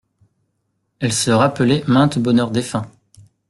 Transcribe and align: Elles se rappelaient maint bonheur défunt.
Elles 0.99 1.13
se 1.13 1.29
rappelaient 1.29 1.83
maint 1.85 2.07
bonheur 2.17 2.49
défunt. 2.49 2.87